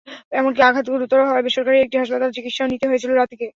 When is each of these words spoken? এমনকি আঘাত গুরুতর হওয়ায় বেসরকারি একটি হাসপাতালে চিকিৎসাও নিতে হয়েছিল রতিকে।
এমনকি 0.31 0.61
আঘাত 0.63 0.85
গুরুতর 0.93 1.19
হওয়ায় 1.21 1.45
বেসরকারি 1.45 1.77
একটি 1.81 1.95
হাসপাতালে 1.97 2.35
চিকিৎসাও 2.37 2.71
নিতে 2.71 2.85
হয়েছিল 2.89 3.11
রতিকে। 3.13 3.47